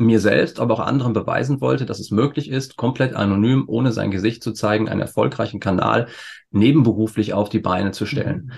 [0.00, 4.10] mir selbst, aber auch anderen beweisen wollte, dass es möglich ist, komplett anonym, ohne sein
[4.10, 6.08] Gesicht zu zeigen, einen erfolgreichen Kanal
[6.50, 8.52] nebenberuflich auf die Beine zu stellen.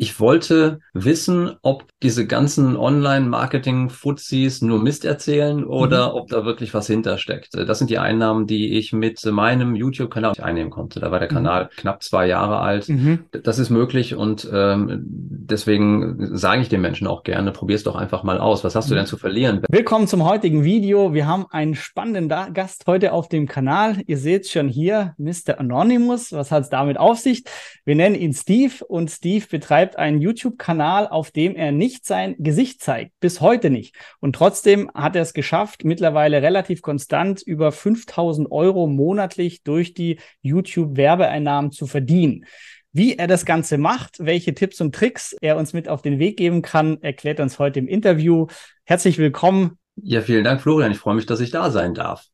[0.00, 6.14] Ich wollte wissen, ob diese ganzen Online-Marketing-Fuzis nur Mist erzählen oder mhm.
[6.14, 7.54] ob da wirklich was hintersteckt.
[7.54, 11.00] Das sind die Einnahmen, die ich mit meinem YouTube-Kanal einnehmen konnte.
[11.00, 11.34] Da war der mhm.
[11.34, 12.88] Kanal knapp zwei Jahre alt.
[12.88, 13.24] Mhm.
[13.42, 17.96] Das ist möglich und ähm, deswegen sage ich den Menschen auch gerne, probier es doch
[17.96, 18.62] einfach mal aus.
[18.62, 19.08] Was hast du denn mhm.
[19.08, 19.62] zu verlieren?
[19.68, 21.12] Willkommen zum heutigen Video.
[21.12, 23.96] Wir haben einen spannenden Gast heute auf dem Kanal.
[24.06, 25.58] Ihr seht schon hier, Mr.
[25.58, 26.30] Anonymous.
[26.30, 27.42] Was hat es damit auf sich?
[27.84, 32.34] Wir nennen ihn Steve und Steve betreibt betreibt einen YouTube-Kanal, auf dem er nicht sein
[32.38, 33.94] Gesicht zeigt, bis heute nicht.
[34.20, 40.18] Und trotzdem hat er es geschafft, mittlerweile relativ konstant über 5000 Euro monatlich durch die
[40.42, 42.44] YouTube-Werbeeinnahmen zu verdienen.
[42.92, 46.36] Wie er das Ganze macht, welche Tipps und Tricks er uns mit auf den Weg
[46.36, 48.46] geben kann, erklärt uns heute im Interview.
[48.84, 49.78] Herzlich willkommen.
[49.96, 50.92] Ja, vielen Dank, Florian.
[50.92, 52.26] Ich freue mich, dass ich da sein darf.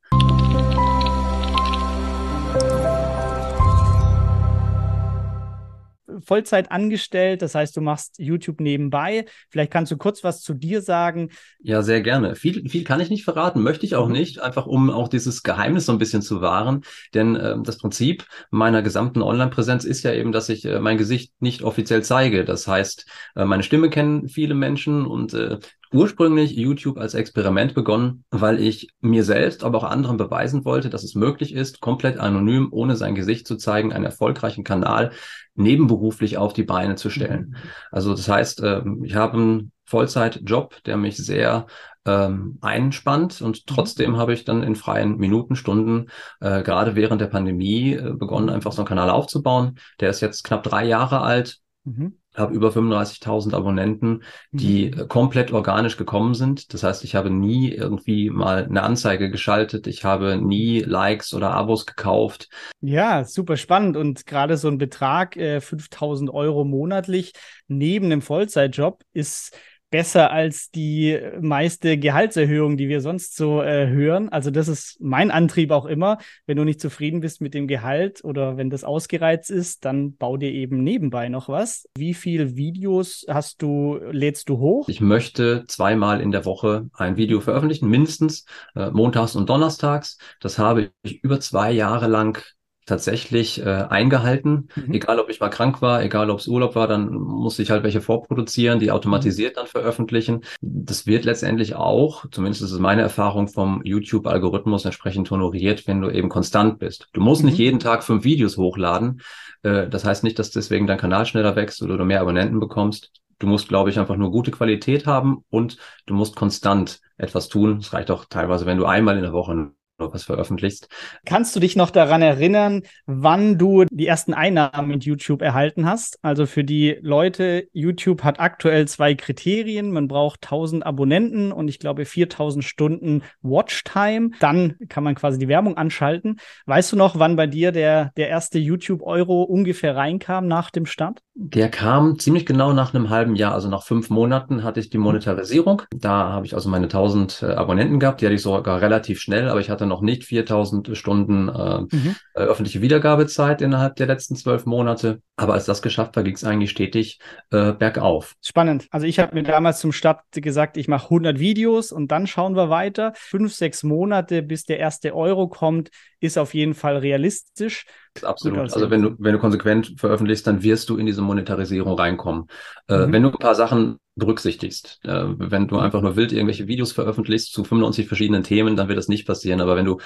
[6.20, 9.27] Vollzeit angestellt, das heißt, du machst YouTube nebenbei.
[9.48, 11.31] Vielleicht kannst du kurz was zu dir sagen.
[11.61, 12.34] Ja, sehr gerne.
[12.37, 14.12] Viel, viel kann ich nicht verraten, möchte ich auch mhm.
[14.12, 16.83] nicht, einfach um auch dieses Geheimnis so ein bisschen zu wahren.
[17.15, 21.33] Denn äh, das Prinzip meiner gesamten Online-Präsenz ist ja eben, dass ich äh, mein Gesicht
[21.41, 22.45] nicht offiziell zeige.
[22.45, 23.06] Das heißt,
[23.37, 25.59] äh, meine Stimme kennen viele Menschen und äh,
[25.95, 31.05] ursprünglich YouTube als Experiment begonnen, weil ich mir selbst, aber auch anderen beweisen wollte, dass
[31.05, 35.12] es möglich ist, komplett anonym, ohne sein Gesicht zu zeigen, einen erfolgreichen Kanal
[35.55, 37.50] nebenberuflich auf die Beine zu stellen.
[37.50, 37.70] Mhm.
[37.92, 41.67] Also das heißt, ähm, ich habe einen Vollzeitjob, der mich sehr
[42.05, 43.75] ähm, einspannt und mhm.
[43.75, 46.09] trotzdem habe ich dann in freien Minuten, Stunden,
[46.41, 49.78] äh, gerade während der Pandemie, äh, begonnen, einfach so einen Kanal aufzubauen.
[50.00, 51.61] Der ist jetzt knapp drei Jahre alt.
[51.84, 55.09] Mhm habe über 35.000 Abonnenten, die mhm.
[55.09, 56.75] komplett organisch gekommen sind.
[56.75, 59.87] Das heißt, ich habe nie irgendwie mal eine Anzeige geschaltet.
[59.87, 62.49] Ich habe nie Likes oder Abos gekauft.
[62.81, 63.97] Ja, super spannend.
[63.97, 67.33] Und gerade so ein Betrag, äh, 5.000 Euro monatlich
[67.69, 69.56] neben einem Vollzeitjob ist
[69.94, 74.28] besser als die meiste Gehaltserhöhung, die wir sonst so äh, hören.
[74.28, 76.19] Also das ist mein Antrieb auch immer.
[76.47, 80.37] Wenn du nicht zufrieden bist mit dem Gehalt oder wenn das ausgereizt ist, dann bau
[80.37, 81.88] dir eben nebenbei noch was.
[81.97, 84.88] Wie viele Videos hast du, lädst du hoch?
[84.88, 90.19] Ich möchte zweimal in der Woche ein Video veröffentlichen, mindestens äh, montags und donnerstags.
[90.41, 92.43] Das habe ich über zwei Jahre lang
[92.87, 94.69] tatsächlich äh, eingehalten.
[94.77, 94.95] Mhm.
[94.95, 97.83] Egal, ob ich mal krank war, egal, ob es Urlaub war, dann musste ich halt
[97.83, 99.61] welche vorproduzieren, die automatisiert mhm.
[99.61, 100.45] dann veröffentlichen.
[100.61, 106.11] Das wird letztendlich auch, zumindest ist es meine Erfahrung, vom YouTube-Algorithmus entsprechend honoriert, wenn du
[106.11, 107.09] eben konstant bist.
[107.12, 107.50] Du musst mhm.
[107.50, 109.21] nicht jeden Tag fünf Videos hochladen.
[109.62, 113.12] Äh, das heißt nicht, dass deswegen dein Kanal schneller wächst oder du mehr Abonnenten bekommst.
[113.39, 117.78] Du musst, glaube ich, einfach nur gute Qualität haben und du musst konstant etwas tun.
[117.78, 120.88] Es reicht auch teilweise, wenn du einmal in der Woche was veröffentlichst.
[121.25, 126.19] Kannst du dich noch daran erinnern, wann du die ersten Einnahmen mit YouTube erhalten hast?
[126.22, 129.93] Also für die Leute, YouTube hat aktuell zwei Kriterien.
[129.93, 134.31] Man braucht 1000 Abonnenten und ich glaube 4000 Stunden Watchtime.
[134.41, 136.38] Dann kann man quasi die Werbung anschalten.
[136.66, 141.21] Weißt du noch, wann bei dir der, der erste YouTube-Euro ungefähr reinkam nach dem Start?
[141.37, 144.99] Der kam ziemlich genau nach einem halben Jahr, also nach fünf Monaten hatte ich die
[144.99, 145.82] Monetarisierung.
[145.93, 149.49] Da habe ich also meine 1000 äh, Abonnenten gehabt, die hatte ich sogar relativ schnell,
[149.49, 152.17] aber ich hatte noch nicht 4000 Stunden äh, mhm.
[152.34, 155.21] Äh, öffentliche Wiedergabezeit innerhalb der letzten zwölf Monate.
[155.37, 158.34] Aber als das geschafft war, ging es eigentlich stetig äh, bergauf.
[158.43, 158.87] Spannend.
[158.91, 162.56] Also ich habe mir damals zum Start gesagt, ich mache 100 Videos und dann schauen
[162.56, 163.12] wir weiter.
[163.15, 165.91] Fünf, sechs Monate, bis der erste Euro kommt,
[166.21, 167.87] ist auf jeden Fall realistisch.
[168.22, 168.58] Absolut.
[168.58, 172.47] Also wenn du, wenn du konsequent veröffentlichst, dann wirst du in diese Monetarisierung reinkommen.
[172.88, 173.12] Äh, mhm.
[173.12, 177.52] Wenn du ein paar Sachen berücksichtigst, äh, wenn du einfach nur wild irgendwelche Videos veröffentlichst
[177.52, 179.60] zu 95 verschiedenen Themen, dann wird das nicht passieren.
[179.60, 179.98] Aber wenn du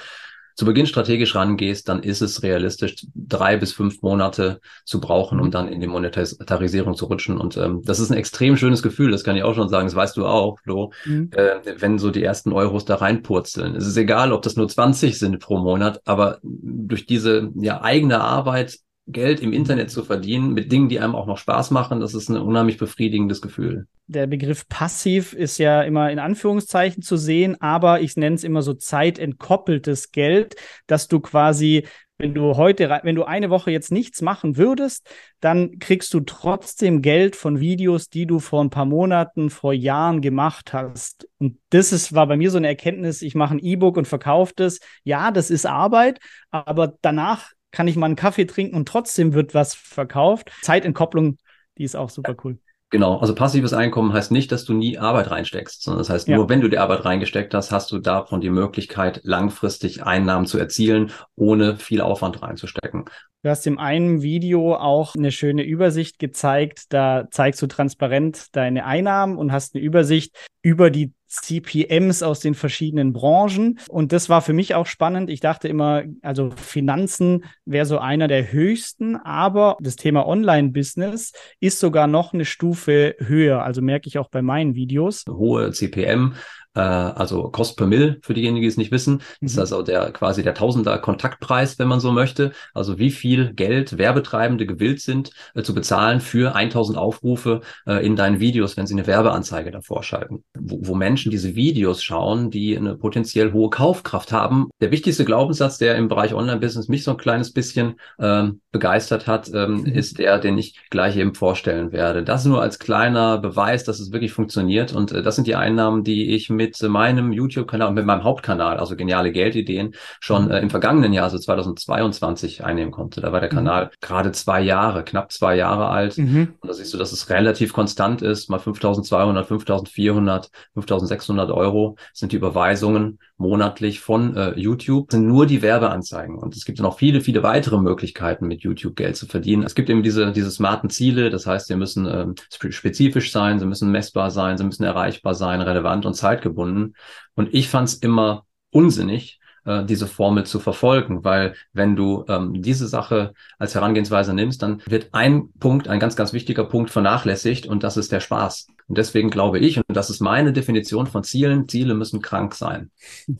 [0.55, 5.51] zu Beginn strategisch rangehst, dann ist es realistisch, drei bis fünf Monate zu brauchen, um
[5.51, 7.37] dann in die Monetarisierung zu rutschen.
[7.37, 9.95] Und ähm, das ist ein extrem schönes Gefühl, das kann ich auch schon sagen, das
[9.95, 11.29] weißt du auch, Flo, mhm.
[11.33, 13.75] äh, wenn so die ersten Euros da reinpurzeln.
[13.75, 18.21] Es ist egal, ob das nur 20 sind pro Monat, aber durch diese ja, eigene
[18.21, 18.79] Arbeit
[19.11, 22.29] Geld im Internet zu verdienen mit Dingen, die einem auch noch Spaß machen, das ist
[22.29, 23.87] ein unheimlich befriedigendes Gefühl.
[24.07, 28.61] Der Begriff passiv ist ja immer in Anführungszeichen zu sehen, aber ich nenne es immer
[28.61, 30.55] so zeitentkoppeltes Geld,
[30.87, 31.85] dass du quasi
[32.19, 35.09] wenn du heute, wenn du eine Woche jetzt nichts machen würdest,
[35.39, 40.19] dann kriegst du trotzdem Geld von Videos, die du vor ein paar Monaten, vor Jahren
[40.19, 41.29] gemacht hast.
[41.37, 43.21] Und das ist, war bei mir so eine Erkenntnis.
[43.21, 44.79] Ich mache ein E-Book und verkaufe das.
[45.05, 46.19] Ja, das ist Arbeit,
[46.51, 50.51] aber danach kann ich mal einen Kaffee trinken und trotzdem wird was verkauft.
[50.61, 51.37] Zeitentkopplung,
[51.77, 52.59] die ist auch super cool.
[52.91, 56.37] Genau, also passives Einkommen heißt nicht, dass du nie Arbeit reinsteckst, sondern das heißt, ja.
[56.37, 60.57] nur wenn du die Arbeit reingesteckt hast, hast du davon die Möglichkeit, langfristig Einnahmen zu
[60.57, 63.05] erzielen, ohne viel Aufwand reinzustecken.
[63.41, 66.91] Du hast in einem Video auch eine schöne Übersicht gezeigt.
[66.91, 72.53] Da zeigst du transparent deine Einnahmen und hast eine Übersicht über die CPMs aus den
[72.53, 73.79] verschiedenen Branchen.
[73.87, 75.29] Und das war für mich auch spannend.
[75.29, 81.31] Ich dachte immer, also Finanzen wäre so einer der höchsten, aber das Thema Online-Business
[81.61, 83.63] ist sogar noch eine Stufe höher.
[83.63, 85.23] Also merke ich auch bei meinen Videos.
[85.29, 86.33] Hohe CPM
[86.79, 89.21] äh, also Cost per Mill für diejenigen, die es nicht wissen.
[89.41, 89.61] Das ist mhm.
[89.61, 92.53] also der quasi der Tausender Kontaktpreis, wenn man so möchte.
[92.73, 98.15] Also wie viel Geld Werbetreibende gewillt sind äh, zu bezahlen für 1000 Aufrufe äh, in
[98.15, 100.43] deinen Videos, wenn sie eine Werbeanzeige davor schalten.
[100.57, 104.69] Wo, wo Menschen diese Videos schauen, die eine potenziell hohe Kaufkraft haben.
[104.81, 109.49] Der wichtigste Glaubenssatz, der im Bereich Online-Business mich so ein kleines bisschen ähm, begeistert hat,
[109.53, 109.85] ähm, mhm.
[109.87, 112.23] ist der, den ich gleich eben vorstellen werde.
[112.23, 114.93] Das nur als kleiner Beweis, dass es wirklich funktioniert.
[114.93, 118.77] Und äh, das sind die Einnahmen, die ich mit meinem YouTube-Kanal und mit meinem Hauptkanal,
[118.77, 120.51] also geniale Geldideen, schon mhm.
[120.51, 123.21] äh, im vergangenen Jahr, also 2022, einnehmen konnte.
[123.21, 123.55] Da war der mhm.
[123.55, 123.89] Kanal mhm.
[124.01, 126.17] gerade zwei Jahre, knapp zwei Jahre alt.
[126.17, 126.53] Mhm.
[126.59, 128.49] Und da siehst du, dass es relativ konstant ist.
[128.49, 135.11] Mal 5200, 5400, 5600 Euro sind die Überweisungen monatlich von äh, YouTube.
[135.11, 136.37] Sind nur die Werbeanzeigen.
[136.37, 139.63] Und es gibt noch viele, viele weitere Möglichkeiten, mit YouTube Geld zu verdienen.
[139.63, 141.29] Es gibt eben diese, diese smarten Ziele.
[141.29, 145.61] Das heißt, sie müssen ähm, spezifisch sein, sie müssen messbar sein, sie müssen erreichbar sein,
[145.61, 146.95] relevant und zeitgemäß gebunden.
[147.35, 152.61] Und ich fand es immer unsinnig, äh, diese Formel zu verfolgen, weil wenn du ähm,
[152.61, 157.67] diese Sache als Herangehensweise nimmst, dann wird ein Punkt, ein ganz, ganz wichtiger Punkt vernachlässigt
[157.67, 158.67] und das ist der Spaß.
[158.89, 162.91] Und deswegen glaube ich, und das ist meine Definition von Zielen, Ziele müssen krank sein.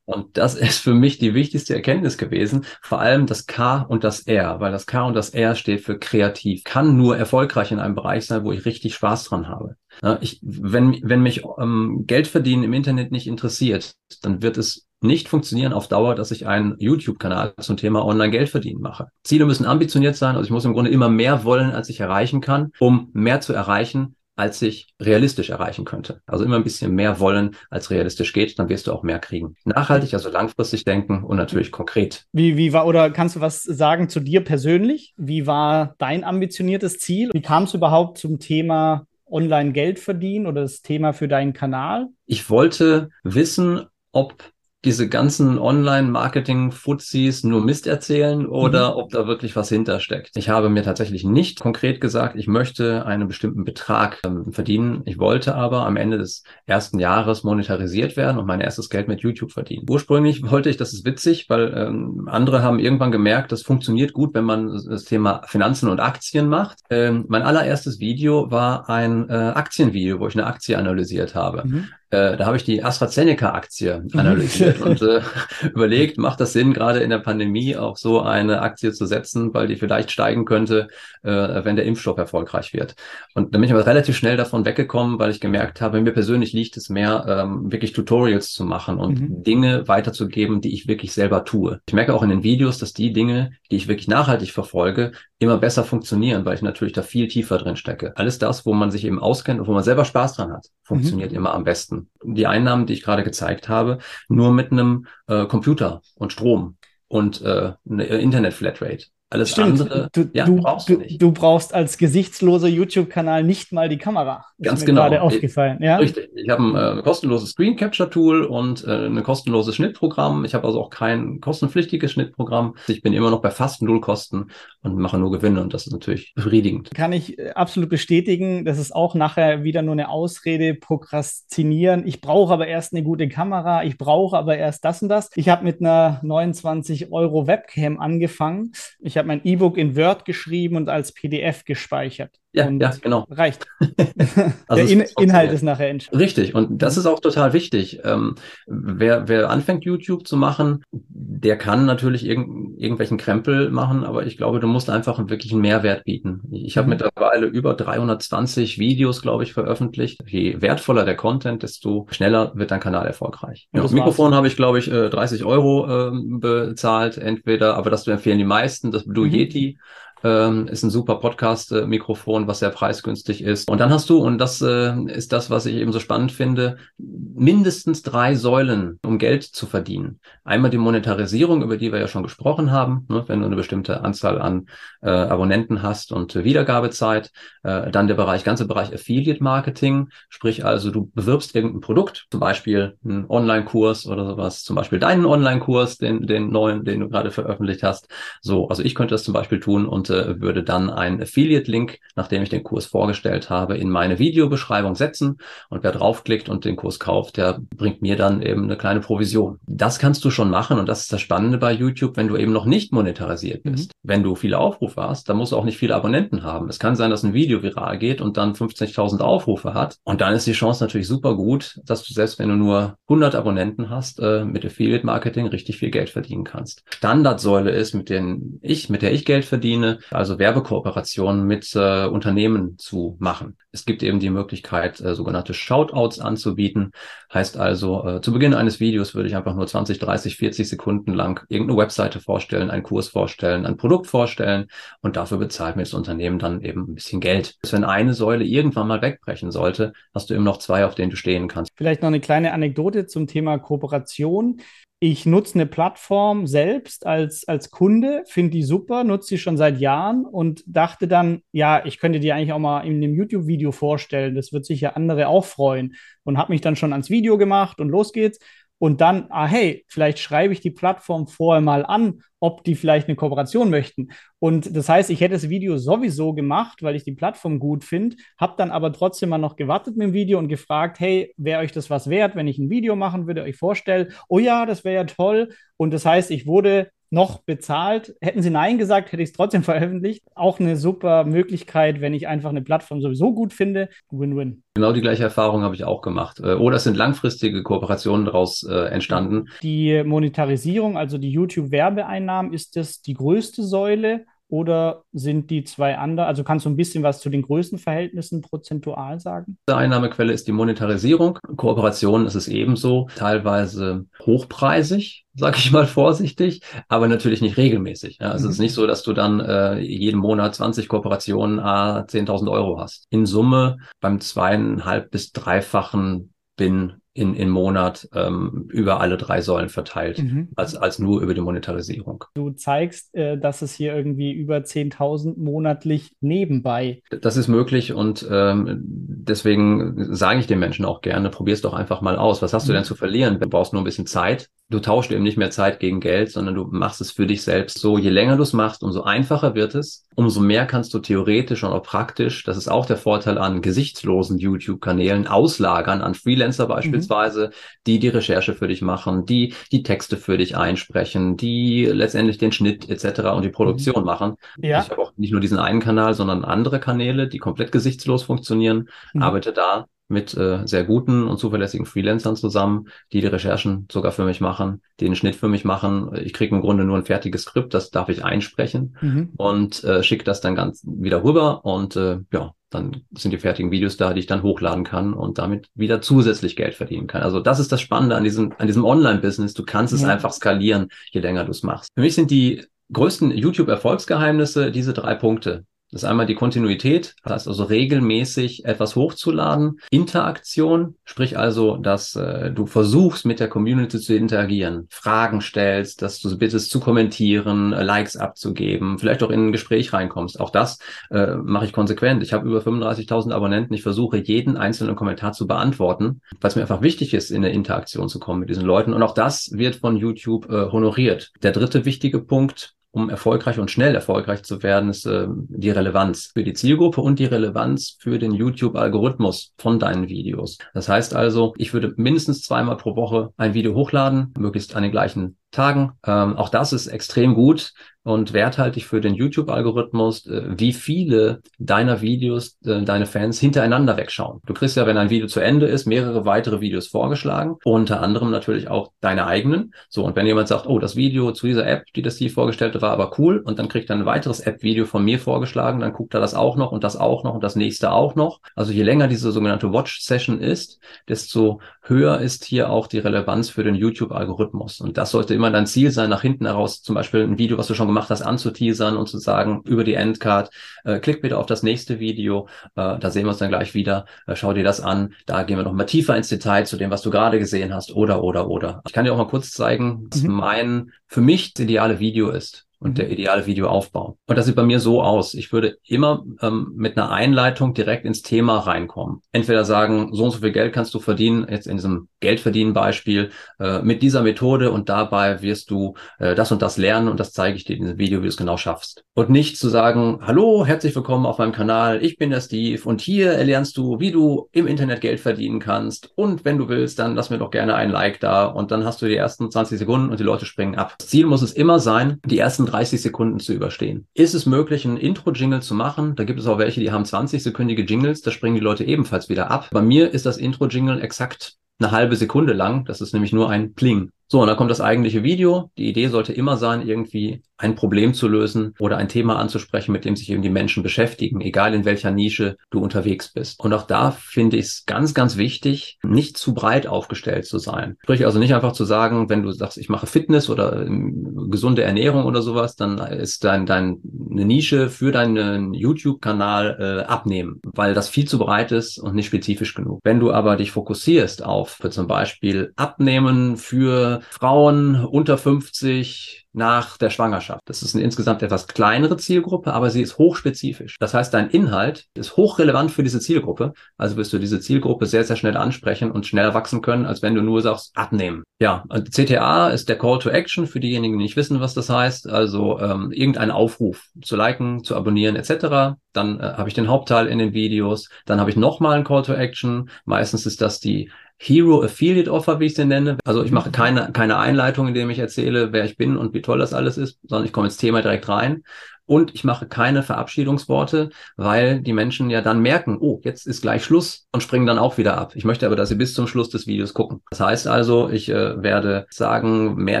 [0.06, 4.20] Und das ist für mich die wichtigste Erkenntnis gewesen, vor allem das K und das
[4.26, 7.94] R, weil das K und das R steht für kreativ, kann nur erfolgreich in einem
[7.94, 9.76] Bereich sein, wo ich richtig Spaß dran habe.
[10.20, 15.28] Ich, wenn, wenn mich ähm, Geld verdienen im Internet nicht interessiert, dann wird es nicht
[15.28, 19.08] funktionieren auf Dauer, dass ich einen YouTube-Kanal zum Thema Online-Geld verdienen mache.
[19.22, 22.40] Ziele müssen ambitioniert sein, also ich muss im Grunde immer mehr wollen, als ich erreichen
[22.40, 26.20] kann, um mehr zu erreichen, als ich realistisch erreichen könnte.
[26.26, 29.56] Also immer ein bisschen mehr wollen, als realistisch geht, dann wirst du auch mehr kriegen.
[29.64, 32.26] Nachhaltig, also langfristig denken und natürlich konkret.
[32.32, 35.14] Wie, wie war, oder kannst du was sagen zu dir persönlich?
[35.16, 37.30] Wie war dein ambitioniertes Ziel?
[37.32, 42.08] Wie kam es überhaupt zum Thema Online Geld verdienen oder das Thema für deinen Kanal?
[42.26, 44.53] Ich wollte wissen, ob
[44.84, 48.96] diese ganzen Online-Marketing-Fuzis nur Mist erzählen oder mhm.
[48.98, 50.30] ob da wirklich was hintersteckt.
[50.36, 55.02] Ich habe mir tatsächlich nicht konkret gesagt, ich möchte einen bestimmten Betrag ähm, verdienen.
[55.06, 59.20] Ich wollte aber am Ende des ersten Jahres monetarisiert werden und mein erstes Geld mit
[59.20, 59.86] YouTube verdienen.
[59.88, 64.34] Ursprünglich wollte ich, das ist witzig, weil ähm, andere haben irgendwann gemerkt, das funktioniert gut,
[64.34, 66.78] wenn man das Thema Finanzen und Aktien macht.
[66.90, 71.62] Ähm, mein allererstes Video war ein äh, Aktienvideo, wo ich eine Aktie analysiert habe.
[71.66, 71.88] Mhm.
[72.14, 75.20] Äh, da habe ich die AstraZeneca-Aktie analysiert und äh,
[75.74, 79.66] überlegt, macht das Sinn, gerade in der Pandemie auch so eine Aktie zu setzen, weil
[79.66, 80.88] die vielleicht steigen könnte,
[81.22, 81.30] äh,
[81.64, 82.94] wenn der Impfstoff erfolgreich wird.
[83.34, 86.52] Und dann bin ich aber relativ schnell davon weggekommen, weil ich gemerkt habe, mir persönlich
[86.52, 89.42] liegt es mehr, ähm, wirklich Tutorials zu machen und mhm.
[89.42, 91.80] Dinge weiterzugeben, die ich wirklich selber tue.
[91.88, 95.58] Ich merke auch in den Videos, dass die Dinge, die ich wirklich nachhaltig verfolge, immer
[95.58, 98.16] besser funktionieren, weil ich natürlich da viel tiefer drin stecke.
[98.16, 101.32] Alles das, wo man sich eben auskennt und wo man selber Spaß dran hat, funktioniert
[101.32, 101.38] mhm.
[101.38, 102.10] immer am besten.
[102.22, 103.98] Die Einnahmen, die ich gerade gezeigt habe,
[104.28, 106.76] nur mit einem äh, Computer und Strom
[107.08, 109.06] und äh, eine Internet-Flatrate.
[109.34, 109.80] Alles Stimmt.
[109.80, 111.02] andere du, ja, du, brauchst du.
[111.18, 114.44] Du brauchst als gesichtsloser YouTube-Kanal nicht mal die Kamera.
[114.58, 115.02] Ist Ganz genau.
[115.02, 115.78] gerade aufgefallen.
[115.82, 115.96] Ja?
[115.96, 116.30] Richtig.
[116.36, 120.44] Ich habe ein äh, kostenloses Screen Capture Tool und äh, ein kostenloses Schnittprogramm.
[120.44, 122.76] Ich habe also auch kein kostenpflichtiges Schnittprogramm.
[122.86, 124.50] Ich bin immer noch bei fast null Kosten
[124.82, 126.90] und mache nur Gewinne und das ist natürlich befriedigend.
[126.94, 128.64] Kann ich äh, absolut bestätigen.
[128.64, 132.06] Das ist auch nachher wieder nur eine Ausrede, prokrastinieren.
[132.06, 133.82] Ich brauche aber erst eine gute Kamera.
[133.82, 135.30] Ich brauche aber erst das und das.
[135.34, 138.70] Ich habe mit einer 29 Euro Webcam angefangen.
[139.00, 142.38] Ich habe habe mein E-Book in Word geschrieben und als PDF gespeichert.
[142.54, 143.26] Ja, ja, genau.
[143.30, 143.66] Reicht.
[144.68, 146.20] also Der In Inhalt ist nachher entscheidend.
[146.20, 146.54] Richtig.
[146.54, 148.00] Und das ist auch total wichtig.
[148.04, 148.36] Ähm,
[148.68, 152.44] wer, wer anfängt, YouTube zu machen, der kann natürlich irg
[152.76, 156.42] irgendwelchen Krempel machen, aber ich glaube, du musst einfach wirklich einen Mehrwert bieten.
[156.52, 156.90] Ich habe mhm.
[156.90, 160.20] mittlerweile über 320 Videos, glaube ich, veröffentlicht.
[160.26, 163.68] Je wertvoller der Content, desto schneller wird dein Kanal erfolgreich.
[163.72, 168.06] Ja, das Mikrofon habe ich, glaube ich, 30 äh, Euro äh, bezahlt, entweder, aber das
[168.06, 169.34] empfehlen die meisten, das Blue mhm.
[169.34, 169.78] Yeti
[170.24, 173.70] ähm, ist ein super Podcast-Mikrofon, was sehr preisgünstig ist.
[173.70, 176.78] Und dann hast du, und das äh, ist das, was ich eben so spannend finde,
[176.98, 180.20] mindestens drei Säulen, um Geld zu verdienen.
[180.42, 184.02] Einmal die Monetarisierung, über die wir ja schon gesprochen haben, ne, wenn du eine bestimmte
[184.02, 184.66] Anzahl an
[185.02, 187.30] äh, Abonnenten hast und äh, Wiedergabezeit.
[187.62, 192.40] Äh, dann der Bereich, ganze Bereich Affiliate Marketing, sprich also du bewirbst irgendein Produkt, zum
[192.40, 197.30] Beispiel einen Online-Kurs oder sowas, zum Beispiel deinen Online-Kurs, den, den neuen, den du gerade
[197.30, 198.08] veröffentlicht hast.
[198.40, 202.42] So, also ich könnte das zum Beispiel tun und äh, würde dann einen Affiliate-Link, nachdem
[202.42, 206.98] ich den Kurs vorgestellt habe, in meine Videobeschreibung setzen und wer draufklickt und den Kurs
[206.98, 209.58] kauft, der bringt mir dann eben eine kleine Provision.
[209.66, 212.52] Das kannst du schon machen und das ist das Spannende bei YouTube, wenn du eben
[212.52, 213.72] noch nicht monetarisiert mhm.
[213.72, 213.88] bist.
[213.88, 213.93] Mhm.
[214.06, 216.68] Wenn du viele Aufrufe hast, dann musst du auch nicht viele Abonnenten haben.
[216.68, 220.34] Es kann sein, dass ein Video viral geht und dann 50.000 Aufrufe hat und dann
[220.34, 224.20] ist die Chance natürlich super gut, dass du selbst wenn du nur 100 Abonnenten hast,
[224.20, 226.84] äh, mit Affiliate Marketing richtig viel Geld verdienen kannst.
[226.90, 232.76] Standardsäule ist, mit denen ich, mit der ich Geld verdiene, also Werbekooperationen mit äh, Unternehmen
[232.78, 233.56] zu machen.
[233.72, 236.92] Es gibt eben die Möglichkeit, äh, sogenannte Shoutouts anzubieten.
[237.32, 241.12] Heißt also, äh, zu Beginn eines Videos würde ich einfach nur 20, 30, 40 Sekunden
[241.12, 244.66] lang irgendeine Webseite vorstellen, einen Kurs vorstellen, ein Produkt vorstellen
[245.00, 247.56] und dafür bezahlt mir das Unternehmen dann eben ein bisschen Geld.
[247.70, 251.16] Wenn eine Säule irgendwann mal wegbrechen sollte, hast du eben noch zwei, auf denen du
[251.16, 251.70] stehen kannst.
[251.76, 254.60] Vielleicht noch eine kleine Anekdote zum Thema Kooperation.
[255.00, 259.78] Ich nutze eine Plattform selbst als, als Kunde, finde die super, nutze sie schon seit
[259.78, 264.34] Jahren und dachte dann, ja, ich könnte die eigentlich auch mal in einem YouTube-Video vorstellen.
[264.34, 265.94] Das wird sicher andere auch freuen.
[266.22, 268.38] Und habe mich dann schon ans Video gemacht und los geht's
[268.78, 273.08] und dann, ah hey, vielleicht schreibe ich die Plattform vorher mal an, ob die vielleicht
[273.08, 274.08] eine Kooperation möchten.
[274.38, 278.16] Und das heißt, ich hätte das Video sowieso gemacht, weil ich die Plattform gut finde,
[278.38, 281.72] habe dann aber trotzdem mal noch gewartet mit dem Video und gefragt, hey, wäre euch
[281.72, 284.12] das was wert, wenn ich ein Video machen würde, euch vorstellen?
[284.28, 285.54] Oh ja, das wäre ja toll.
[285.76, 288.14] Und das heißt, ich wurde noch bezahlt.
[288.20, 290.22] Hätten sie Nein gesagt, hätte ich es trotzdem veröffentlicht.
[290.34, 293.88] Auch eine super Möglichkeit, wenn ich einfach eine Plattform sowieso gut finde.
[294.10, 294.62] Win-win.
[294.74, 296.40] Genau die gleiche Erfahrung habe ich auch gemacht.
[296.40, 299.46] Äh, oder es sind langfristige Kooperationen daraus äh, entstanden.
[299.62, 306.26] Die Monetarisierung, also die YouTube-Werbeeinnahmen, ist das die größte Säule oder sind die zwei andere?
[306.26, 309.58] Also kannst du ein bisschen was zu den Größenverhältnissen prozentual sagen?
[309.68, 311.38] Die Einnahmequelle ist die Monetarisierung.
[311.56, 318.18] Kooperation ist es ebenso, teilweise hochpreisig, sage ich mal vorsichtig, aber natürlich nicht regelmäßig.
[318.20, 318.50] Ja, also mhm.
[318.50, 322.78] es ist nicht so, dass du dann äh, jeden Monat 20 Kooperationen a 10.000 Euro
[322.78, 323.06] hast.
[323.10, 329.68] In Summe beim zweieinhalb bis dreifachen bin in, in Monat ähm, über alle drei Säulen
[329.68, 330.48] verteilt, mhm.
[330.56, 332.24] als, als nur über die Monetarisierung.
[332.34, 337.02] Du zeigst, äh, dass es hier irgendwie über 10.000 monatlich nebenbei.
[337.22, 341.72] Das ist möglich und ähm, deswegen sage ich den Menschen auch gerne, probier es doch
[341.72, 342.42] einfach mal aus.
[342.42, 342.68] Was hast mhm.
[342.68, 343.38] du denn zu verlieren?
[343.38, 344.50] Du brauchst nur ein bisschen Zeit.
[344.70, 347.78] Du tauschst eben nicht mehr Zeit gegen Geld, sondern du machst es für dich selbst.
[347.78, 350.06] So, je länger du es machst, umso einfacher wird es.
[350.16, 354.38] Umso mehr kannst du theoretisch und auch praktisch, das ist auch der Vorteil an gesichtslosen
[354.38, 356.94] YouTube-Kanälen, auslagern an Freelancer beispielsweise.
[357.02, 357.50] Mhm beispielsweise,
[357.86, 362.52] die die Recherche für dich machen, die die Texte für dich einsprechen, die letztendlich den
[362.52, 363.20] Schnitt etc.
[363.34, 364.06] und die Produktion mhm.
[364.06, 364.34] machen.
[364.58, 364.82] Ja.
[364.82, 368.88] Ich habe auch nicht nur diesen einen Kanal, sondern andere Kanäle, die komplett gesichtslos funktionieren,
[369.12, 369.22] mhm.
[369.22, 374.24] arbeite da mit äh, sehr guten und zuverlässigen Freelancern zusammen, die die Recherchen sogar für
[374.24, 376.10] mich machen, den Schnitt für mich machen.
[376.22, 379.32] Ich kriege im Grunde nur ein fertiges Skript, das darf ich einsprechen mhm.
[379.36, 383.70] und äh, schicke das dann ganz wieder rüber und äh, ja, dann sind die fertigen
[383.70, 387.22] Videos da, die ich dann hochladen kann und damit wieder zusätzlich Geld verdienen kann.
[387.22, 389.54] Also das ist das Spannende an diesem, an diesem Online-Business.
[389.54, 389.98] Du kannst ja.
[389.98, 391.90] es einfach skalieren, je länger du es machst.
[391.94, 395.64] Für mich sind die größten YouTube-Erfolgsgeheimnisse diese drei Punkte.
[395.94, 399.78] Das ist einmal die Kontinuität, das heißt also regelmäßig etwas hochzuladen.
[399.90, 406.18] Interaktion, sprich also, dass äh, du versuchst mit der Community zu interagieren, Fragen stellst, dass
[406.18, 410.40] du bittest zu kommentieren, äh, Likes abzugeben, vielleicht auch in ein Gespräch reinkommst.
[410.40, 410.80] Auch das
[411.12, 412.24] äh, mache ich konsequent.
[412.24, 413.72] Ich habe über 35.000 Abonnenten.
[413.72, 417.54] Ich versuche jeden einzelnen Kommentar zu beantworten, weil es mir einfach wichtig ist, in eine
[417.54, 418.94] Interaktion zu kommen mit diesen Leuten.
[418.94, 421.30] Und auch das wird von YouTube äh, honoriert.
[421.44, 426.30] Der dritte wichtige Punkt, um erfolgreich und schnell erfolgreich zu werden, ist äh, die Relevanz
[426.32, 430.58] für die Zielgruppe und die Relevanz für den YouTube-Algorithmus von deinen Videos.
[430.74, 434.92] Das heißt also, ich würde mindestens zweimal pro Woche ein Video hochladen, möglichst an den
[434.92, 435.92] gleichen Tagen.
[436.06, 437.72] Ähm, auch das ist extrem gut
[438.04, 444.40] und werthaltig für den YouTube-Algorithmus, äh, wie viele deiner Videos äh, deine Fans hintereinander wegschauen.
[444.44, 448.30] Du kriegst ja, wenn ein Video zu Ende ist, mehrere weitere Videos vorgeschlagen, unter anderem
[448.30, 449.72] natürlich auch deine eigenen.
[449.88, 452.74] So, und wenn jemand sagt, oh, das Video zu dieser App, die das Steve vorgestellt
[452.74, 455.94] hat, war aber cool, und dann kriegt er ein weiteres App-Video von mir vorgeschlagen, dann
[455.94, 458.40] guckt er das auch noch und das auch noch und das nächste auch noch.
[458.54, 463.64] Also je länger diese sogenannte Watch-Session ist, desto höher ist hier auch die Relevanz für
[463.64, 464.80] den YouTube-Algorithmus.
[464.80, 467.58] Und das sollte immer immer dein Ziel sein, nach hinten heraus zum Beispiel ein Video,
[467.58, 470.50] was du schon gemacht hast, anzuteasern und zu sagen über die Endcard,
[470.84, 474.06] äh, klick bitte auf das nächste Video, äh, da sehen wir uns dann gleich wieder,
[474.26, 476.90] äh, schau dir das an, da gehen wir noch mal tiefer ins Detail zu dem,
[476.90, 478.82] was du gerade gesehen hast oder, oder, oder.
[478.86, 480.32] Ich kann dir auch mal kurz zeigen, was mhm.
[480.32, 483.12] mein für mich das ideale Video ist und der mhm.
[483.12, 484.18] ideale Videoaufbau.
[484.26, 485.34] Und das sieht bei mir so aus.
[485.34, 489.22] Ich würde immer ähm, mit einer Einleitung direkt ins Thema reinkommen.
[489.32, 493.82] Entweder sagen, so und so viel Geld kannst du verdienen, jetzt in diesem Geldverdienen-Beispiel, äh,
[493.82, 497.56] mit dieser Methode und dabei wirst du äh, das und das lernen und das zeige
[497.56, 499.04] ich dir in diesem Video, wie du es genau schaffst.
[499.14, 503.02] Und nicht zu sagen, hallo, herzlich willkommen auf meinem Kanal, ich bin der Steve und
[503.02, 507.14] hier erlernst du, wie du im Internet Geld verdienen kannst und wenn du willst, dann
[507.14, 510.10] lass mir doch gerne ein Like da und dann hast du die ersten 20 Sekunden
[510.10, 510.94] und die Leute springen ab.
[510.98, 514.06] Das Ziel muss es immer sein, die ersten 30 Sekunden zu überstehen.
[514.14, 516.16] Ist es möglich, einen Intro-Jingle zu machen?
[516.16, 519.50] Da gibt es auch welche, die haben 20-sekündige Jingles, da springen die Leute ebenfalls wieder
[519.50, 519.68] ab.
[519.70, 522.84] Bei mir ist das Intro-Jingle exakt eine halbe Sekunde lang.
[522.84, 524.10] Das ist nämlich nur ein Pling.
[524.34, 525.70] So, und dann kommt das eigentliche Video.
[525.78, 530.04] Die Idee sollte immer sein, irgendwie ein Problem zu lösen oder ein Thema anzusprechen, mit
[530.04, 533.60] dem sich eben die Menschen beschäftigen, egal in welcher Nische du unterwegs bist.
[533.60, 537.96] Und auch da finde ich es ganz, ganz wichtig, nicht zu breit aufgestellt zu sein.
[538.02, 541.84] Sprich also nicht einfach zu sagen, wenn du sagst, ich mache Fitness oder ähm, gesunde
[541.84, 544.00] Ernährung oder sowas, dann ist dein, dein
[544.32, 549.26] eine Nische für deinen YouTube-Kanal äh, abnehmen, weil das viel zu breit ist und nicht
[549.26, 550.00] spezifisch genug.
[550.02, 556.96] Wenn du aber dich fokussierst auf für zum Beispiel Abnehmen für Frauen unter 50, nach
[556.96, 557.62] der Schwangerschaft.
[557.66, 560.96] Das ist eine insgesamt etwas kleinere Zielgruppe, aber sie ist hochspezifisch.
[561.00, 563.74] Das heißt, dein Inhalt ist hochrelevant für diese Zielgruppe.
[563.98, 567.34] Also wirst du diese Zielgruppe sehr, sehr schnell ansprechen und schneller wachsen können, als wenn
[567.34, 568.44] du nur sagst, abnehmen.
[568.60, 572.30] Ja, CTA ist der Call to Action für diejenigen, die nicht wissen, was das heißt.
[572.30, 575.96] Also ähm, irgendein Aufruf zu liken, zu abonnieren etc.
[576.12, 578.08] Dann äh, habe ich den Hauptteil in den Videos.
[578.26, 579.90] Dann habe ich nochmal einen Call to Action.
[580.04, 583.18] Meistens ist das die Hero Affiliate Offer, wie ich sie nenne.
[583.24, 586.42] Also ich mache keine, keine Einleitung, in dem ich erzähle, wer ich bin und wie
[586.42, 588.64] toll das alles ist, sondern ich komme ins Thema direkt rein.
[589.06, 593.84] Und ich mache keine Verabschiedungsworte, weil die Menschen ja dann merken, oh, jetzt ist gleich
[593.84, 595.32] Schluss und springen dann auch wieder ab.
[595.36, 597.20] Ich möchte aber, dass sie bis zum Schluss des Videos gucken.
[597.30, 600.00] Das heißt also, ich äh, werde sagen, mehr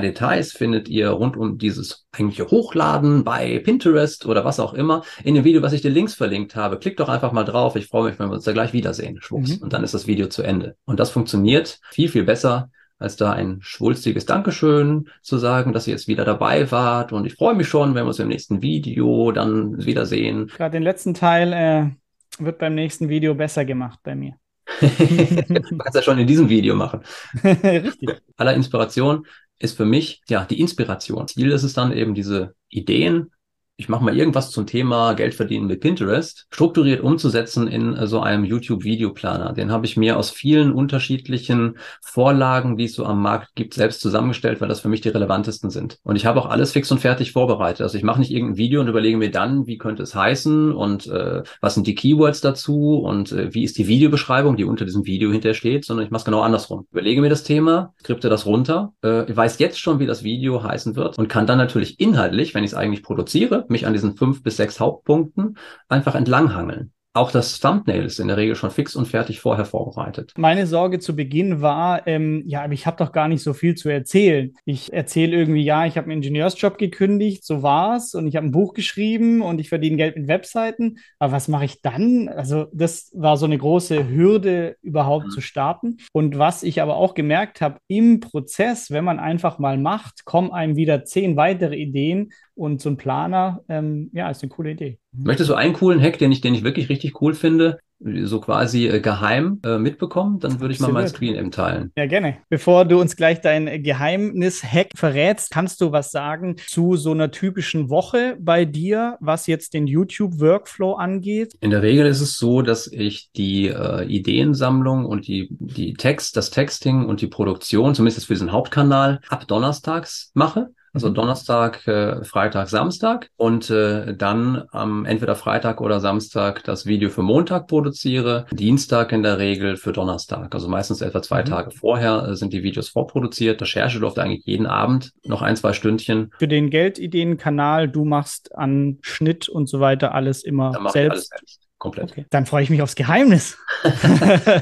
[0.00, 5.34] Details findet ihr rund um dieses eigentliche Hochladen bei Pinterest oder was auch immer in
[5.34, 6.78] dem Video, was ich dir links verlinkt habe.
[6.78, 7.76] Klick doch einfach mal drauf.
[7.76, 9.18] Ich freue mich, wenn wir uns da gleich wiedersehen.
[9.20, 9.56] Schwupps.
[9.56, 9.62] Mhm.
[9.62, 10.76] Und dann ist das Video zu Ende.
[10.84, 15.92] Und das funktioniert viel, viel besser als da ein schwulstiges Dankeschön zu sagen, dass ihr
[15.92, 17.12] jetzt wieder dabei wart.
[17.12, 20.46] Und ich freue mich schon, wenn wir uns im nächsten Video dann wiedersehen.
[20.48, 24.34] Gerade den letzten Teil äh, wird beim nächsten Video besser gemacht bei mir.
[24.80, 27.00] du kannst ja schon in diesem Video machen.
[27.44, 28.22] Richtig.
[28.36, 29.26] Aller Inspiration
[29.58, 31.28] ist für mich ja die Inspiration.
[31.28, 33.30] Ziel ist es dann eben diese Ideen
[33.76, 38.20] ich mache mal irgendwas zum Thema Geld verdienen mit Pinterest, strukturiert umzusetzen in äh, so
[38.20, 39.52] einem YouTube-Videoplaner.
[39.52, 44.00] Den habe ich mir aus vielen unterschiedlichen Vorlagen, die es so am Markt gibt, selbst
[44.00, 45.98] zusammengestellt, weil das für mich die relevantesten sind.
[46.04, 47.80] Und ich habe auch alles fix und fertig vorbereitet.
[47.80, 51.08] Also ich mache nicht irgendein Video und überlege mir dann, wie könnte es heißen und
[51.08, 55.04] äh, was sind die Keywords dazu und äh, wie ist die Videobeschreibung, die unter diesem
[55.04, 56.86] Video hinter steht, sondern ich mache es genau andersrum.
[56.92, 60.94] Überlege mir das Thema, skripte das runter, äh, weiß jetzt schon, wie das Video heißen
[60.94, 64.42] wird und kann dann natürlich inhaltlich, wenn ich es eigentlich produziere, mich an diesen fünf
[64.42, 66.92] bis sechs Hauptpunkten einfach entlanghangeln.
[67.16, 70.32] Auch das Thumbnail ist in der Regel schon fix und fertig vorher vorbereitet.
[70.36, 73.76] Meine Sorge zu Beginn war, ähm, ja, aber ich habe doch gar nicht so viel
[73.76, 74.52] zu erzählen.
[74.64, 78.50] Ich erzähle irgendwie, ja, ich habe einen Ingenieursjob gekündigt, so war's, und ich habe ein
[78.50, 80.96] Buch geschrieben und ich verdiene Geld mit Webseiten.
[81.20, 82.28] Aber was mache ich dann?
[82.28, 85.30] Also das war so eine große Hürde, überhaupt mhm.
[85.30, 85.98] zu starten.
[86.12, 90.50] Und was ich aber auch gemerkt habe, im Prozess, wenn man einfach mal macht, kommen
[90.50, 94.98] einem wieder zehn weitere Ideen und so ein Planer, ähm, ja, ist eine coole Idee.
[95.12, 98.86] Möchtest du einen coolen Hack, den ich, den ich wirklich richtig cool finde, so quasi
[98.88, 100.38] äh, geheim äh, mitbekommen?
[100.40, 101.92] Dann würde ich mal mein Screen eben teilen.
[101.96, 102.38] Ja, gerne.
[102.48, 107.90] Bevor du uns gleich dein Geheimnis-Hack verrätst, kannst du was sagen zu so einer typischen
[107.90, 111.54] Woche bei dir, was jetzt den YouTube-Workflow angeht?
[111.60, 116.36] In der Regel ist es so, dass ich die äh, Ideensammlung und die, die Text,
[116.36, 120.70] das Texting und die Produktion, zumindest für diesen Hauptkanal, ab Donnerstags mache.
[120.94, 121.10] Also.
[121.10, 127.22] Donnerstag, äh, Freitag, Samstag und äh, dann am entweder Freitag oder Samstag das Video für
[127.22, 130.54] Montag produziere, Dienstag in der Regel für Donnerstag.
[130.54, 131.46] Also meistens etwa zwei mhm.
[131.46, 133.60] Tage vorher äh, sind die Videos vorproduziert.
[133.60, 136.30] Recherche läuft eigentlich jeden Abend noch ein, zwei Stündchen.
[136.38, 140.96] Für den Geldideen-Kanal, du machst an Schnitt und so weiter alles immer selbst.
[140.96, 141.60] Alles selbst.
[141.78, 142.12] Komplett.
[142.12, 142.26] Okay.
[142.30, 143.58] Dann freue ich mich aufs Geheimnis.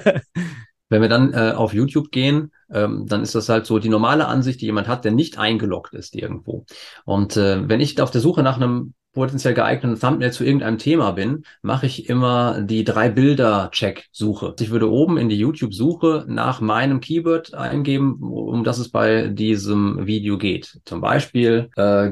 [0.92, 4.26] Wenn wir dann äh, auf YouTube gehen, ähm, dann ist das halt so die normale
[4.26, 6.66] Ansicht, die jemand hat, der nicht eingeloggt ist irgendwo.
[7.06, 11.12] Und äh, wenn ich auf der Suche nach einem potenziell geeigneten Thumbnail zu irgendeinem Thema
[11.12, 14.54] bin, mache ich immer die drei Bilder-Check-Suche.
[14.60, 20.06] Ich würde oben in die YouTube-Suche nach meinem Keyword eingeben, um das es bei diesem
[20.06, 20.80] Video geht.
[20.84, 22.10] Zum Beispiel äh,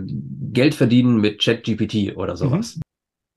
[0.52, 2.76] Geld verdienen mit ChatGPT oder sowas.
[2.76, 2.82] Mhm.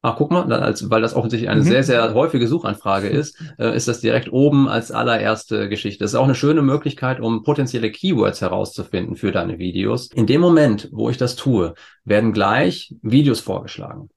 [0.05, 1.65] Ach, guck mal, als, weil das offensichtlich eine mhm.
[1.65, 6.03] sehr, sehr häufige Suchanfrage ist, äh, ist das direkt oben als allererste Geschichte.
[6.03, 10.11] Das ist auch eine schöne Möglichkeit, um potenzielle Keywords herauszufinden für deine Videos.
[10.11, 14.09] In dem Moment, wo ich das tue, werden gleich Videos vorgeschlagen.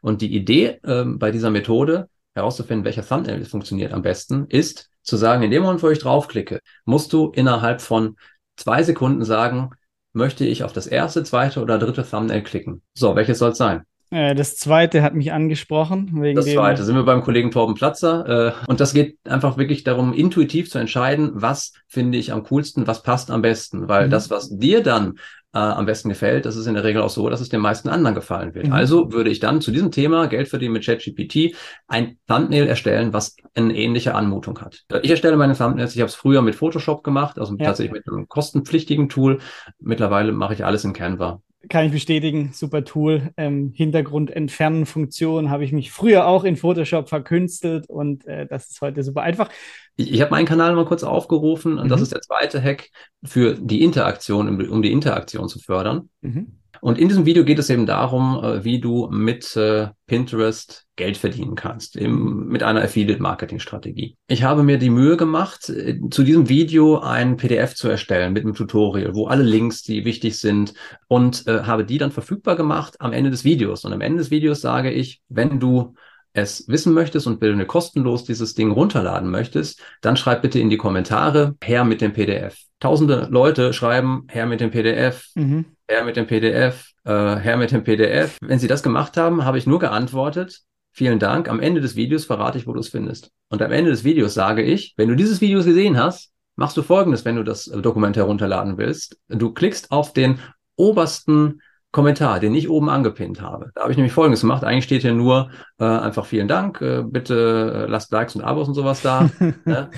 [0.00, 5.16] Und die Idee äh, bei dieser Methode, herauszufinden, welcher Thumbnail funktioniert am besten, ist zu
[5.16, 8.16] sagen, in dem Moment, wo ich draufklicke, musst du innerhalb von
[8.56, 9.70] zwei Sekunden sagen,
[10.14, 12.80] möchte ich auf das erste, zweite oder dritte Thumbnail klicken.
[12.94, 13.82] So, welches soll es sein?
[14.16, 16.22] Äh, das zweite hat mich angesprochen.
[16.34, 18.54] Das zweite sind wir beim Kollegen Torben Platzer.
[18.66, 22.86] Äh, und das geht einfach wirklich darum, intuitiv zu entscheiden, was finde ich am coolsten,
[22.86, 23.88] was passt am besten.
[23.88, 24.10] Weil mhm.
[24.10, 25.18] das, was dir dann
[25.52, 27.90] äh, am besten gefällt, das ist in der Regel auch so, dass es den meisten
[27.90, 28.68] anderen gefallen wird.
[28.68, 28.72] Mhm.
[28.72, 31.54] Also würde ich dann zu diesem Thema Geld verdienen mit ChatGPT
[31.86, 34.84] ein Thumbnail erstellen, was eine ähnliche Anmutung hat.
[35.02, 37.66] Ich erstelle meine Thumbnails, ich habe es früher mit Photoshop gemacht, also ja.
[37.66, 39.40] tatsächlich mit einem kostenpflichtigen Tool.
[39.78, 43.30] Mittlerweile mache ich alles in Canva kann ich bestätigen, super Tool.
[43.36, 48.70] Ähm, Hintergrund entfernen Funktion habe ich mich früher auch in Photoshop verkünstelt und äh, das
[48.70, 49.50] ist heute super einfach.
[49.96, 51.88] Ich, ich habe meinen Kanal mal kurz aufgerufen und mhm.
[51.90, 52.90] das ist der zweite Hack
[53.24, 56.08] für die Interaktion, um die Interaktion zu fördern.
[56.20, 56.58] Mhm.
[56.80, 61.16] Und in diesem Video geht es eben darum, äh, wie du mit äh, Pinterest Geld
[61.16, 64.16] verdienen kannst, eben mit einer Affiliate-Marketing-Strategie.
[64.28, 68.44] Ich habe mir die Mühe gemacht, äh, zu diesem Video ein PDF zu erstellen mit
[68.44, 70.74] einem Tutorial, wo alle Links, die wichtig sind,
[71.08, 73.84] und äh, habe die dann verfügbar gemacht am Ende des Videos.
[73.84, 75.94] Und am Ende des Videos sage ich, wenn du
[76.36, 80.76] es wissen möchtest und du kostenlos dieses Ding runterladen möchtest, dann schreib bitte in die
[80.76, 82.58] Kommentare her mit dem PDF.
[82.78, 85.26] Tausende Leute schreiben her mit dem PDF.
[85.34, 88.38] Mhm her mit dem PDF, äh, her mit dem PDF.
[88.40, 91.48] Wenn Sie das gemacht haben, habe ich nur geantwortet, vielen Dank.
[91.48, 93.30] Am Ende des Videos verrate ich, wo du es findest.
[93.48, 96.82] Und am Ende des Videos sage ich, wenn du dieses Video gesehen hast, machst du
[96.82, 99.18] Folgendes, wenn du das Dokument herunterladen willst.
[99.28, 100.38] Du klickst auf den
[100.76, 101.60] obersten
[101.96, 103.70] Kommentar, den ich oben angepinnt habe.
[103.74, 104.64] Da habe ich nämlich Folgendes gemacht.
[104.64, 108.68] Eigentlich steht hier nur äh, einfach vielen Dank, äh, bitte äh, lasst Likes und Abos
[108.68, 109.30] und sowas da.
[109.64, 109.90] ne?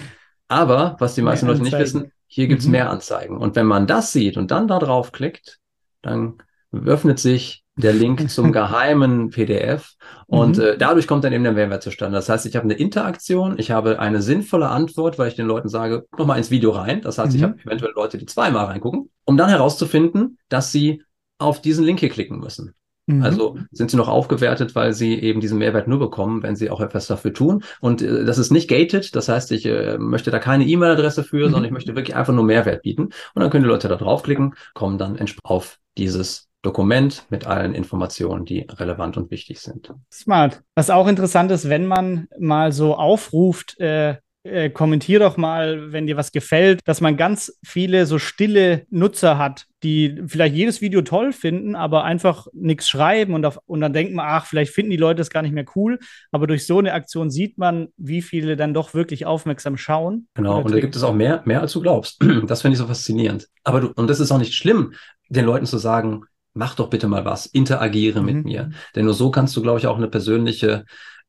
[0.47, 2.71] Aber was die meisten Leute nicht wissen, hier gibt's mhm.
[2.71, 3.37] mehr Anzeigen.
[3.37, 5.59] Und wenn man das sieht und dann da drauf klickt,
[6.01, 6.35] dann
[6.71, 9.97] öffnet sich der Link zum geheimen PDF
[10.29, 10.63] und mhm.
[10.63, 12.17] äh, dadurch kommt dann eben der Mehrwert zustande.
[12.17, 15.69] Das heißt, ich habe eine Interaktion, ich habe eine sinnvolle Antwort, weil ich den Leuten
[15.69, 17.01] sage, guck mal ins Video rein.
[17.03, 17.37] Das heißt, mhm.
[17.37, 21.03] ich habe eventuell Leute, die zweimal reingucken, um dann herauszufinden, dass sie
[21.39, 22.75] auf diesen Link hier klicken müssen.
[23.09, 23.23] Mhm.
[23.23, 26.81] Also sind sie noch aufgewertet, weil sie eben diesen Mehrwert nur bekommen, wenn sie auch
[26.81, 27.65] etwas dafür tun.
[27.81, 31.47] Und äh, das ist nicht gated, das heißt, ich äh, möchte da keine E-Mail-Adresse für,
[31.47, 31.53] mhm.
[31.53, 33.05] sondern ich möchte wirklich einfach nur Mehrwert bieten.
[33.35, 38.45] Und dann können die Leute da draufklicken, kommen dann auf dieses Dokument mit allen Informationen,
[38.45, 39.95] die relevant und wichtig sind.
[40.13, 40.63] Smart.
[40.75, 46.07] Was auch interessant ist, wenn man mal so aufruft, äh, äh, kommentier doch mal, wenn
[46.07, 51.03] dir was gefällt, dass man ganz viele so stille Nutzer hat, die vielleicht jedes Video
[51.03, 54.91] toll finden, aber einfach nichts schreiben und, auf, und dann denkt man, ach, vielleicht finden
[54.91, 55.99] die Leute es gar nicht mehr cool.
[56.33, 60.29] Aber durch so eine Aktion sieht man, wie viele dann doch wirklich aufmerksam schauen.
[60.35, 62.23] Genau, und da gibt es auch mehr, mehr als du glaubst.
[62.49, 63.49] Das finde ich so faszinierend.
[63.65, 64.95] Aber du, und das ist auch nicht schlimm,
[65.29, 66.23] den Leuten zu sagen,
[66.55, 68.27] mach doch bitte mal was, interagiere mhm.
[68.27, 68.71] mit mir.
[68.95, 70.85] Denn nur so kannst du, glaube ich, auch eine persönliche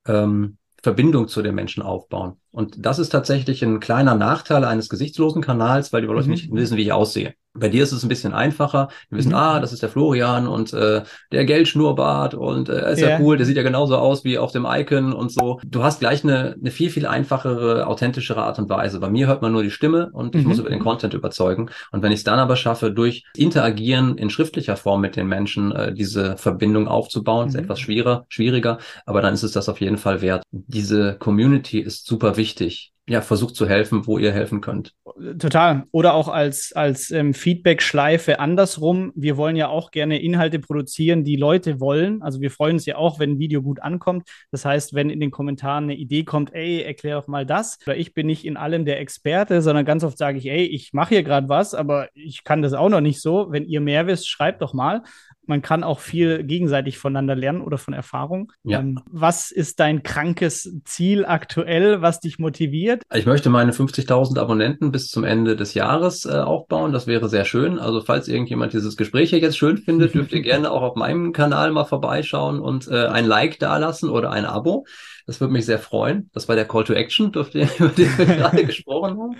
[0.08, 2.38] ähm, Verbindung zu den Menschen aufbauen.
[2.52, 6.32] Und das ist tatsächlich ein kleiner Nachteil eines gesichtslosen Kanals, weil die Leute mhm.
[6.32, 7.34] nicht wissen, wie ich aussehe.
[7.54, 8.90] Bei dir ist es ein bisschen einfacher.
[9.10, 9.36] Wir wissen, mhm.
[9.36, 13.12] ah, das ist der Florian und äh, der Geldschnurrbart und äh, ist yeah.
[13.12, 15.60] ja cool, der sieht ja genauso aus wie auf dem Icon und so.
[15.66, 19.00] Du hast gleich eine, eine viel, viel einfachere, authentischere Art und Weise.
[19.00, 20.50] Bei mir hört man nur die Stimme und ich mhm.
[20.50, 21.72] muss über den Content überzeugen.
[21.92, 25.72] Und wenn ich es dann aber schaffe, durch Interagieren in schriftlicher Form mit den Menschen
[25.72, 27.62] äh, diese Verbindung aufzubauen, ist mhm.
[27.62, 30.44] etwas schwieriger, schwieriger, aber dann ist es das auf jeden Fall wert.
[30.52, 34.94] Diese Community ist super wichtig ja, versucht zu helfen, wo ihr helfen könnt.
[35.40, 35.86] Total.
[35.92, 39.12] Oder auch als, als ähm, Feedback-Schleife andersrum.
[39.16, 42.22] Wir wollen ja auch gerne Inhalte produzieren, die Leute wollen.
[42.22, 44.30] Also wir freuen uns ja auch, wenn ein Video gut ankommt.
[44.52, 47.80] Das heißt, wenn in den Kommentaren eine Idee kommt, ey, erklär doch mal das.
[47.88, 50.94] Oder ich bin nicht in allem der Experte, sondern ganz oft sage ich, ey, ich
[50.94, 53.48] mache hier gerade was, aber ich kann das auch noch nicht so.
[53.50, 55.02] Wenn ihr mehr wisst, schreibt doch mal
[55.50, 58.54] man kann auch viel gegenseitig voneinander lernen oder von Erfahrung.
[58.64, 58.80] Ja.
[58.80, 63.02] Ähm, was ist dein krankes Ziel aktuell, was dich motiviert?
[63.14, 66.94] Ich möchte meine 50.000 Abonnenten bis zum Ende des Jahres äh, aufbauen.
[66.94, 67.80] Das wäre sehr schön.
[67.80, 71.34] Also falls irgendjemand dieses Gespräch hier jetzt schön findet, dürft ihr gerne auch auf meinem
[71.34, 74.86] Kanal mal vorbeischauen und äh, ein Like dalassen oder ein Abo.
[75.30, 76.28] Das würde mich sehr freuen.
[76.34, 79.36] Das war der Call to Action, über den wir gerade gesprochen haben.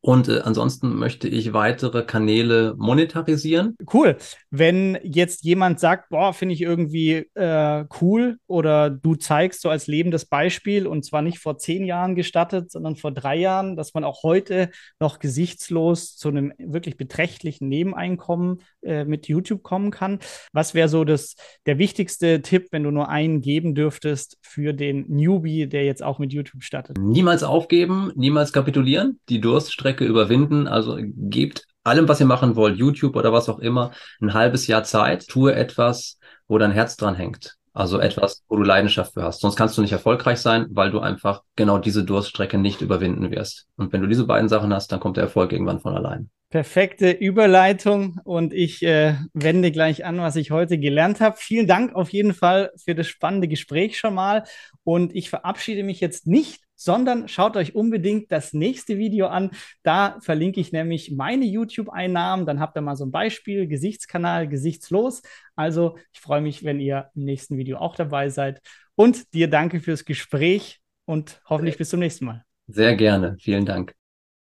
[0.00, 3.76] Und äh, ansonsten möchte ich weitere Kanäle monetarisieren.
[3.94, 4.16] Cool.
[4.50, 9.86] Wenn jetzt jemand sagt, boah, finde ich irgendwie äh, cool oder du zeigst so als
[9.86, 14.02] lebendes Beispiel und zwar nicht vor zehn Jahren gestattet, sondern vor drei Jahren, dass man
[14.02, 20.18] auch heute noch gesichtslos zu einem wirklich beträchtlichen Nebeneinkommen äh, mit YouTube kommen kann.
[20.52, 25.19] Was wäre so das, der wichtigste Tipp, wenn du nur einen geben dürftest für den
[25.20, 26.98] Newbie, der jetzt auch mit YouTube startet?
[26.98, 30.66] Niemals aufgeben, niemals kapitulieren, die Durststrecke überwinden.
[30.66, 34.84] Also gebt allem, was ihr machen wollt, YouTube oder was auch immer, ein halbes Jahr
[34.84, 35.26] Zeit.
[35.28, 37.59] Tue etwas, wo dein Herz dran hängt.
[37.72, 39.40] Also etwas, wo du Leidenschaft für hast.
[39.40, 43.68] Sonst kannst du nicht erfolgreich sein, weil du einfach genau diese Durststrecke nicht überwinden wirst.
[43.76, 46.30] Und wenn du diese beiden Sachen hast, dann kommt der Erfolg irgendwann von allein.
[46.50, 51.36] Perfekte Überleitung und ich äh, wende gleich an, was ich heute gelernt habe.
[51.38, 54.42] Vielen Dank auf jeden Fall für das spannende Gespräch schon mal
[54.82, 59.50] und ich verabschiede mich jetzt nicht, sondern schaut euch unbedingt das nächste Video an.
[59.82, 62.46] Da verlinke ich nämlich meine YouTube-Einnahmen.
[62.46, 65.20] Dann habt ihr mal so ein Beispiel, Gesichtskanal, gesichtslos.
[65.56, 68.62] Also ich freue mich, wenn ihr im nächsten Video auch dabei seid.
[68.94, 72.44] Und dir danke fürs Gespräch und hoffentlich bis zum nächsten Mal.
[72.66, 73.36] Sehr gerne.
[73.38, 73.92] Vielen Dank.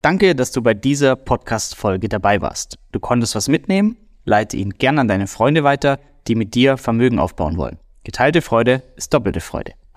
[0.01, 2.79] Danke, dass du bei dieser Podcast-Folge dabei warst.
[2.93, 3.97] Du konntest was mitnehmen?
[4.25, 5.99] Leite ihn gern an deine Freunde weiter,
[6.29, 7.79] die mit dir Vermögen aufbauen wollen.
[8.05, 9.73] Geteilte Freude ist doppelte Freude.